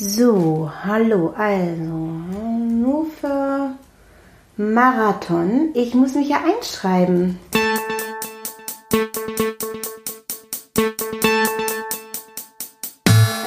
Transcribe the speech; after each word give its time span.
So, 0.00 0.70
hallo, 0.84 1.34
also, 1.36 2.20
für 3.20 3.74
Marathon. 4.56 5.70
Ich 5.74 5.92
muss 5.92 6.14
mich 6.14 6.28
ja 6.28 6.36
einschreiben. 6.36 7.40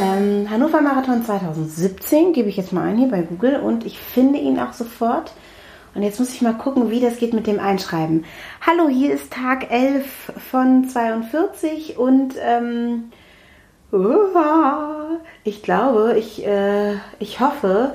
Ähm, 0.02 0.50
Hannover 0.50 0.82
Marathon 0.82 1.24
2017 1.24 2.34
gebe 2.34 2.50
ich 2.50 2.58
jetzt 2.58 2.74
mal 2.74 2.84
ein 2.84 2.98
hier 2.98 3.08
bei 3.08 3.22
Google 3.22 3.62
und 3.62 3.86
ich 3.86 3.98
finde 3.98 4.40
ihn 4.40 4.60
auch 4.60 4.74
sofort. 4.74 5.32
Und 5.96 6.04
jetzt 6.04 6.20
muss 6.20 6.34
ich 6.34 6.42
mal 6.42 6.58
gucken, 6.58 6.92
wie 6.92 7.00
das 7.00 7.18
geht 7.18 7.34
mit 7.34 7.48
dem 7.48 7.62
Einschreiben. 7.62 8.26
Hallo, 8.60 8.90
hier 8.90 9.14
ist 9.14 9.32
Tag 9.32 9.72
11 9.72 10.34
von 10.52 10.90
42 10.90 11.98
und 11.98 12.36
ähm, 12.42 13.12
ich 15.44 15.64
glaube, 15.64 16.16
ich, 16.18 16.46
äh, 16.46 16.94
ich 17.20 17.40
hoffe, 17.40 17.94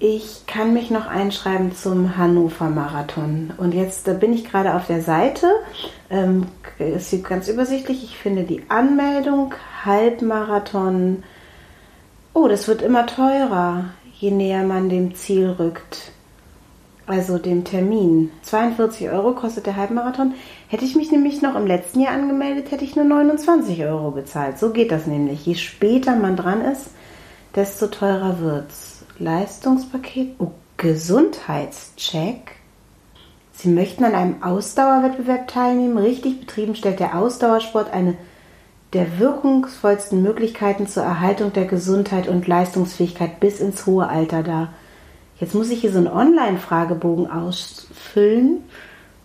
ich 0.00 0.46
kann 0.46 0.72
mich 0.72 0.90
noch 0.90 1.06
einschreiben 1.06 1.74
zum 1.74 2.16
Hannover 2.16 2.70
Marathon. 2.70 3.52
Und 3.56 3.74
jetzt 3.74 4.06
da 4.06 4.12
bin 4.12 4.32
ich 4.32 4.48
gerade 4.48 4.74
auf 4.74 4.86
der 4.86 5.02
Seite. 5.02 5.46
Ähm, 6.10 6.46
ist 6.78 7.10
hier 7.10 7.22
ganz 7.22 7.48
übersichtlich. 7.48 8.04
Ich 8.04 8.16
finde 8.16 8.44
die 8.44 8.62
Anmeldung, 8.68 9.54
Halbmarathon. 9.84 11.24
Oh, 12.34 12.46
das 12.46 12.68
wird 12.68 12.82
immer 12.82 13.06
teurer, 13.06 13.86
je 14.14 14.30
näher 14.30 14.62
man 14.62 14.88
dem 14.88 15.14
Ziel 15.14 15.48
rückt 15.58 16.12
also 17.08 17.38
dem 17.38 17.64
Termin. 17.64 18.30
42 18.42 19.10
Euro 19.10 19.32
kostet 19.32 19.66
der 19.66 19.76
Halbmarathon. 19.76 20.34
Hätte 20.68 20.84
ich 20.84 20.94
mich 20.94 21.10
nämlich 21.10 21.42
noch 21.42 21.54
im 21.54 21.66
letzten 21.66 22.00
Jahr 22.00 22.14
angemeldet, 22.14 22.70
hätte 22.70 22.84
ich 22.84 22.96
nur 22.96 23.04
29 23.04 23.84
Euro 23.84 24.10
bezahlt. 24.10 24.58
So 24.58 24.70
geht 24.70 24.92
das 24.92 25.06
nämlich. 25.06 25.46
Je 25.46 25.54
später 25.54 26.16
man 26.16 26.36
dran 26.36 26.60
ist, 26.62 26.90
desto 27.54 27.86
teurer 27.86 28.40
wird's. 28.40 29.04
Leistungspaket, 29.18 30.36
oh, 30.38 30.52
Gesundheitscheck. 30.76 32.52
Sie 33.52 33.68
möchten 33.68 34.04
an 34.04 34.14
einem 34.14 34.42
Ausdauerwettbewerb 34.42 35.48
teilnehmen. 35.48 35.98
Richtig 35.98 36.40
betrieben 36.40 36.76
stellt 36.76 37.00
der 37.00 37.18
Ausdauersport 37.18 37.92
eine 37.92 38.16
der 38.92 39.18
wirkungsvollsten 39.18 40.22
Möglichkeiten 40.22 40.86
zur 40.86 41.02
Erhaltung 41.02 41.52
der 41.52 41.66
Gesundheit 41.66 42.28
und 42.28 42.46
Leistungsfähigkeit 42.46 43.40
bis 43.40 43.60
ins 43.60 43.84
hohe 43.86 44.08
Alter 44.08 44.42
dar. 44.42 44.72
Jetzt 45.40 45.54
muss 45.54 45.70
ich 45.70 45.80
hier 45.80 45.92
so 45.92 45.98
einen 45.98 46.08
Online-Fragebogen 46.08 47.30
ausfüllen, 47.30 48.64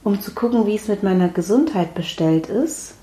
um 0.03 0.22
zu 0.22 0.31
gucken, 0.33 0.67
wie 0.67 0.75
es 0.75 0.88
mit 0.88 1.02
meiner 1.02 1.30
Gesundheit 1.30 1.95
bestellt 1.95 2.47
ist. 2.47 2.95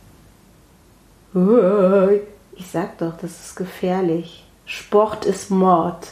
Ich 1.33 2.67
sag 2.71 2.99
doch, 2.99 3.17
das 3.21 3.41
ist 3.41 3.57
gefährlich. 3.57 4.47
Sport 4.65 5.25
ist 5.25 5.51
Mord. 5.51 6.09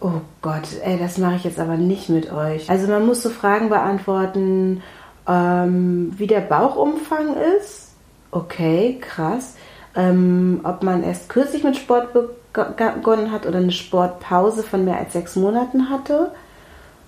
Oh 0.00 0.20
Gott, 0.42 0.68
ey, 0.82 0.98
das 0.98 1.18
mache 1.18 1.36
ich 1.36 1.44
jetzt 1.44 1.58
aber 1.58 1.76
nicht 1.76 2.08
mit 2.08 2.32
euch. 2.32 2.68
Also 2.68 2.88
man 2.88 3.06
muss 3.06 3.22
so 3.22 3.30
Fragen 3.30 3.68
beantworten, 3.68 4.82
ähm, 5.26 6.12
wie 6.16 6.26
der 6.26 6.40
Bauchumfang 6.40 7.36
ist. 7.58 7.92
Okay, 8.30 8.98
krass. 9.00 9.54
Ähm, 9.94 10.60
ob 10.64 10.82
man 10.82 11.02
erst 11.02 11.28
kürzlich 11.28 11.64
mit 11.64 11.76
Sport 11.76 12.12
begonnen 12.12 12.39
begonnen 12.52 13.30
hat 13.30 13.46
oder 13.46 13.58
eine 13.58 13.72
Sportpause 13.72 14.62
von 14.62 14.84
mehr 14.84 14.98
als 14.98 15.12
sechs 15.12 15.36
Monaten 15.36 15.90
hatte, 15.90 16.32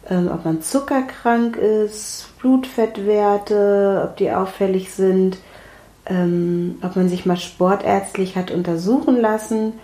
ähm, 0.09 0.31
ob 0.33 0.45
man 0.45 0.63
zuckerkrank 0.63 1.57
ist, 1.57 2.29
Blutfettwerte, 2.39 4.03
ob 4.05 4.17
die 4.17 4.31
auffällig 4.33 4.93
sind, 4.93 5.39
ähm, 6.07 6.79
ob 6.83 6.97
man 6.97 7.09
sich 7.09 7.27
mal 7.27 7.37
sportärztlich 7.37 8.37
hat 8.37 8.51
untersuchen 8.51 9.21
lassen 9.21 9.75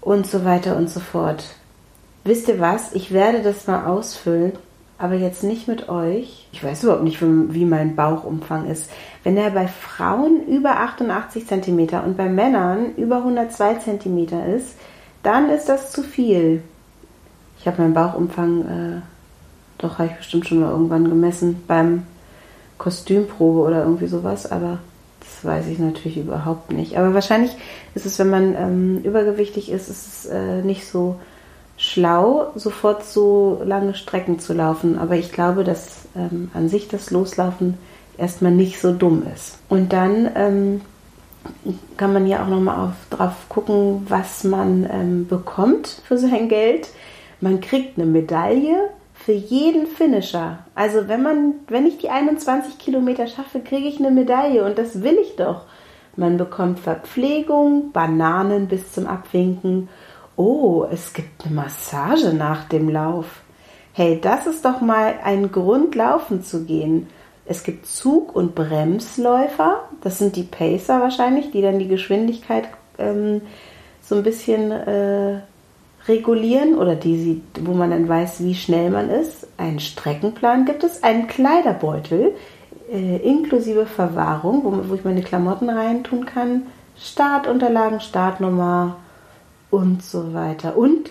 und 0.00 0.26
so 0.26 0.44
weiter 0.44 0.76
und 0.76 0.90
so 0.90 1.00
fort. 1.00 1.44
Wisst 2.24 2.48
ihr 2.48 2.60
was? 2.60 2.92
Ich 2.92 3.12
werde 3.12 3.42
das 3.42 3.66
mal 3.66 3.86
ausfüllen 3.86 4.52
aber 5.00 5.14
jetzt 5.14 5.42
nicht 5.42 5.66
mit 5.66 5.88
euch. 5.88 6.46
Ich 6.52 6.62
weiß 6.62 6.84
überhaupt 6.84 7.04
nicht, 7.04 7.22
wie 7.22 7.64
mein 7.64 7.96
Bauchumfang 7.96 8.66
ist. 8.66 8.90
Wenn 9.24 9.38
er 9.38 9.50
bei 9.50 9.66
Frauen 9.66 10.46
über 10.46 10.78
88 10.78 11.46
cm 11.46 11.88
und 12.04 12.18
bei 12.18 12.28
Männern 12.28 12.94
über 12.96 13.16
102 13.16 13.76
cm 13.76 14.18
ist, 14.54 14.76
dann 15.22 15.48
ist 15.48 15.70
das 15.70 15.90
zu 15.90 16.02
viel. 16.02 16.62
Ich 17.58 17.66
habe 17.66 17.80
meinen 17.80 17.94
Bauchumfang, 17.94 18.60
äh, 18.60 19.00
doch 19.78 19.98
habe 19.98 20.10
ich 20.10 20.16
bestimmt 20.18 20.46
schon 20.46 20.60
mal 20.60 20.70
irgendwann 20.70 21.08
gemessen 21.08 21.62
beim 21.66 22.02
Kostümprobe 22.76 23.60
oder 23.60 23.84
irgendwie 23.84 24.06
sowas, 24.06 24.50
aber 24.50 24.80
das 25.20 25.44
weiß 25.44 25.66
ich 25.68 25.78
natürlich 25.78 26.18
überhaupt 26.18 26.72
nicht. 26.72 26.98
Aber 26.98 27.14
wahrscheinlich 27.14 27.56
ist 27.94 28.04
es, 28.04 28.18
wenn 28.18 28.30
man 28.30 28.54
ähm, 28.54 29.00
übergewichtig 29.02 29.70
ist, 29.70 29.88
ist 29.88 30.06
es 30.06 30.26
äh, 30.26 30.60
nicht 30.60 30.86
so 30.86 31.16
schlau, 31.80 32.52
sofort 32.56 33.04
so 33.04 33.62
lange 33.64 33.94
Strecken 33.94 34.38
zu 34.38 34.52
laufen. 34.52 34.98
Aber 34.98 35.16
ich 35.16 35.32
glaube, 35.32 35.64
dass 35.64 36.08
ähm, 36.14 36.50
an 36.52 36.68
sich 36.68 36.88
das 36.88 37.10
Loslaufen 37.10 37.78
erstmal 38.18 38.52
nicht 38.52 38.80
so 38.80 38.92
dumm 38.92 39.22
ist. 39.34 39.58
Und 39.70 39.94
dann 39.94 40.30
ähm, 40.34 40.80
kann 41.96 42.12
man 42.12 42.26
ja 42.26 42.42
auch 42.42 42.48
nochmal 42.48 42.92
drauf 43.08 43.32
gucken, 43.48 44.06
was 44.08 44.44
man 44.44 44.86
ähm, 44.92 45.26
bekommt 45.26 46.02
für 46.04 46.18
sein 46.18 46.50
Geld. 46.50 46.90
Man 47.40 47.62
kriegt 47.62 47.98
eine 47.98 48.06
Medaille 48.06 48.90
für 49.14 49.32
jeden 49.32 49.86
Finisher. 49.86 50.58
Also 50.74 51.08
wenn 51.08 51.22
man, 51.22 51.54
wenn 51.68 51.86
ich 51.86 51.96
die 51.96 52.10
21 52.10 52.78
Kilometer 52.78 53.26
schaffe, 53.26 53.60
kriege 53.60 53.88
ich 53.88 53.98
eine 53.98 54.10
Medaille 54.10 54.66
und 54.66 54.76
das 54.76 55.02
will 55.02 55.16
ich 55.18 55.36
doch. 55.36 55.62
Man 56.14 56.36
bekommt 56.36 56.80
Verpflegung, 56.80 57.92
Bananen 57.92 58.68
bis 58.68 58.92
zum 58.92 59.06
Abwinken 59.06 59.88
Oh, 60.42 60.86
es 60.90 61.12
gibt 61.12 61.44
eine 61.44 61.54
Massage 61.54 62.32
nach 62.32 62.64
dem 62.64 62.88
Lauf. 62.88 63.42
Hey, 63.92 64.18
das 64.18 64.46
ist 64.46 64.64
doch 64.64 64.80
mal 64.80 65.16
ein 65.22 65.52
Grund, 65.52 65.94
laufen 65.94 66.42
zu 66.42 66.64
gehen. 66.64 67.08
Es 67.44 67.62
gibt 67.62 67.84
Zug- 67.86 68.34
und 68.34 68.54
Bremsläufer. 68.54 69.82
Das 70.00 70.16
sind 70.16 70.36
die 70.36 70.44
Pacer 70.44 71.02
wahrscheinlich, 71.02 71.50
die 71.50 71.60
dann 71.60 71.78
die 71.78 71.88
Geschwindigkeit 71.88 72.70
ähm, 72.96 73.42
so 74.00 74.14
ein 74.14 74.22
bisschen 74.22 74.70
äh, 74.70 75.40
regulieren 76.08 76.78
oder 76.78 76.94
die 76.94 77.18
sie, 77.18 77.42
wo 77.60 77.74
man 77.74 77.90
dann 77.90 78.08
weiß, 78.08 78.42
wie 78.42 78.54
schnell 78.54 78.88
man 78.88 79.10
ist. 79.10 79.46
Einen 79.58 79.78
Streckenplan 79.78 80.64
gibt 80.64 80.84
es, 80.84 81.02
einen 81.02 81.26
Kleiderbeutel 81.26 82.32
äh, 82.90 83.16
inklusive 83.18 83.84
Verwahrung, 83.84 84.64
wo, 84.64 84.88
wo 84.88 84.94
ich 84.94 85.04
meine 85.04 85.20
Klamotten 85.20 85.68
reintun 85.68 86.24
kann. 86.24 86.62
Startunterlagen, 86.96 88.00
Startnummer, 88.00 88.96
und 89.70 90.02
so 90.02 90.34
weiter. 90.34 90.76
Und 90.76 91.10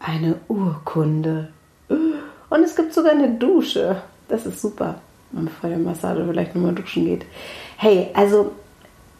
eine 0.00 0.36
Urkunde. 0.48 1.48
Und 1.88 2.62
es 2.62 2.76
gibt 2.76 2.94
sogar 2.94 3.12
eine 3.12 3.30
Dusche. 3.30 4.02
Das 4.28 4.46
ist 4.46 4.60
super. 4.60 4.96
Man 5.32 5.48
vor 5.48 5.68
der 5.68 5.78
Massage 5.78 6.24
vielleicht 6.26 6.54
nochmal 6.54 6.74
duschen 6.74 7.04
geht. 7.04 7.26
Hey, 7.76 8.10
also 8.14 8.52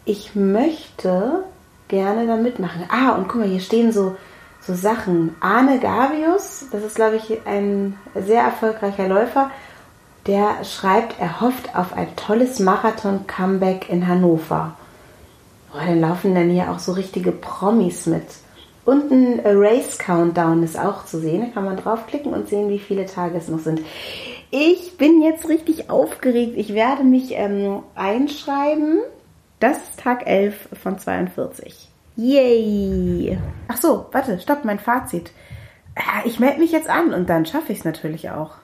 ich 0.05 0.35
möchte 0.35 1.43
gerne 1.87 2.25
da 2.25 2.35
mitmachen. 2.35 2.85
Ah, 2.89 3.11
und 3.11 3.27
guck 3.27 3.41
mal, 3.41 3.47
hier 3.47 3.59
stehen 3.59 3.91
so, 3.91 4.15
so 4.61 4.73
Sachen. 4.73 5.35
Arne 5.39 5.79
Gavius, 5.79 6.65
das 6.71 6.83
ist, 6.83 6.95
glaube 6.95 7.17
ich, 7.17 7.45
ein 7.45 7.95
sehr 8.15 8.41
erfolgreicher 8.41 9.07
Läufer, 9.07 9.51
der 10.25 10.63
schreibt, 10.63 11.19
er 11.19 11.41
hofft 11.41 11.75
auf 11.75 11.93
ein 11.93 12.15
tolles 12.15 12.59
Marathon-Comeback 12.59 13.89
in 13.89 14.07
Hannover. 14.07 14.75
Oh, 15.73 15.77
dann 15.79 16.01
laufen 16.01 16.33
dann 16.35 16.49
hier 16.49 16.71
auch 16.71 16.79
so 16.79 16.93
richtige 16.93 17.31
Promis 17.31 18.05
mit. 18.05 18.25
Und 18.89 19.11
ein 19.11 19.39
Race 19.45 19.99
Countdown 19.99 20.63
ist 20.63 20.79
auch 20.79 21.05
zu 21.05 21.19
sehen. 21.19 21.41
Da 21.41 21.53
kann 21.53 21.63
man 21.63 21.77
draufklicken 21.77 22.33
und 22.33 22.47
sehen, 22.47 22.69
wie 22.69 22.79
viele 22.79 23.05
Tage 23.05 23.37
es 23.37 23.47
noch 23.47 23.59
sind. 23.59 23.81
Ich 24.49 24.97
bin 24.97 25.21
jetzt 25.21 25.47
richtig 25.47 25.91
aufgeregt. 25.91 26.53
Ich 26.55 26.73
werde 26.73 27.03
mich 27.03 27.33
ähm, 27.33 27.83
einschreiben. 27.93 29.01
Das 29.59 29.77
ist 29.77 29.99
Tag 29.99 30.25
11 30.25 30.69
von 30.81 30.97
42. 30.97 31.87
Yay! 32.15 33.37
Ach 33.67 33.77
so, 33.77 34.07
warte, 34.11 34.39
stopp, 34.39 34.65
mein 34.65 34.79
Fazit. 34.79 35.33
Ich 36.25 36.39
melde 36.39 36.59
mich 36.59 36.71
jetzt 36.71 36.89
an 36.89 37.13
und 37.13 37.29
dann 37.29 37.45
schaffe 37.45 37.71
ich 37.71 37.77
es 37.77 37.85
natürlich 37.85 38.31
auch. 38.31 38.55